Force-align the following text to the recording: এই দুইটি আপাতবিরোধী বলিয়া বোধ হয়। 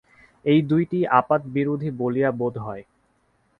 এই 0.45 0.59
দুইটি 0.61 0.99
আপাতবিরোধী 1.11 1.89
বলিয়া 1.91 2.29
বোধ 2.31 2.55
হয়। 2.57 2.83